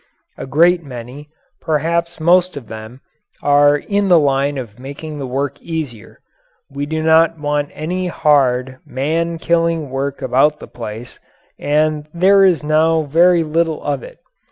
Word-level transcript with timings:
A 0.35 0.47
great 0.47 0.81
many 0.81 1.29
perhaps 1.61 2.19
most 2.19 2.57
of 2.57 2.65
them 2.69 3.01
are 3.43 3.77
in 3.77 4.09
the 4.09 4.17
line 4.17 4.57
of 4.57 4.79
making 4.79 5.19
the 5.19 5.27
work 5.27 5.61
easier. 5.61 6.21
We 6.71 6.87
do 6.87 7.03
not 7.03 7.37
want 7.37 7.69
any 7.75 8.07
hard, 8.07 8.79
man 8.83 9.37
killing 9.37 9.91
work 9.91 10.23
about 10.23 10.57
the 10.57 10.67
place, 10.67 11.19
and 11.59 12.07
there 12.15 12.43
is 12.43 12.63
now 12.63 13.03
very 13.03 13.43
little 13.43 13.83
of 13.83 14.01
it. 14.01 14.17